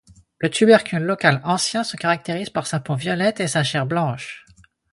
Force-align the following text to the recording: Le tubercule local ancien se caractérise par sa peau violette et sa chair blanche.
Le 0.39 0.49
tubercule 0.49 1.03
local 1.03 1.41
ancien 1.43 1.83
se 1.83 1.95
caractérise 1.95 2.49
par 2.49 2.65
sa 2.65 2.79
peau 2.79 2.95
violette 2.95 3.39
et 3.39 3.47
sa 3.47 3.63
chair 3.63 3.85
blanche. 3.85 4.47